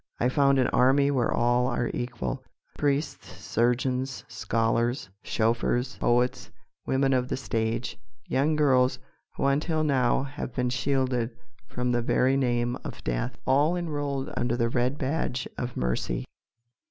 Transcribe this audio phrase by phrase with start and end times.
[0.19, 2.43] I found an army where all are equal
[2.75, 6.49] priests, surgeons, scholars, chauffeurs, poets,
[6.87, 8.97] women of the stage, young girls
[9.35, 11.37] who until now have been shielded
[11.67, 16.25] from the very name of death all enrolled under the red badge of mercy.